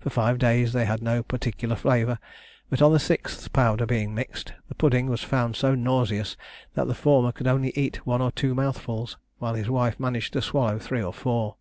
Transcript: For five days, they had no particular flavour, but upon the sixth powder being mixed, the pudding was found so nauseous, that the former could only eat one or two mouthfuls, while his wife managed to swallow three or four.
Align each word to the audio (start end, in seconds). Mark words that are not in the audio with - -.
For 0.00 0.08
five 0.08 0.38
days, 0.38 0.72
they 0.72 0.86
had 0.86 1.02
no 1.02 1.22
particular 1.22 1.76
flavour, 1.76 2.18
but 2.70 2.80
upon 2.80 2.94
the 2.94 2.98
sixth 2.98 3.52
powder 3.52 3.84
being 3.84 4.14
mixed, 4.14 4.54
the 4.70 4.74
pudding 4.74 5.06
was 5.08 5.22
found 5.22 5.54
so 5.54 5.74
nauseous, 5.74 6.34
that 6.72 6.86
the 6.86 6.94
former 6.94 7.30
could 7.30 7.46
only 7.46 7.72
eat 7.76 8.06
one 8.06 8.22
or 8.22 8.30
two 8.32 8.54
mouthfuls, 8.54 9.18
while 9.36 9.52
his 9.52 9.68
wife 9.68 10.00
managed 10.00 10.32
to 10.32 10.40
swallow 10.40 10.78
three 10.78 11.02
or 11.02 11.12
four. 11.12 11.56